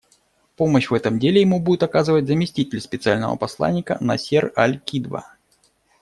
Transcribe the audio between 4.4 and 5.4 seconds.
аль-Кидва.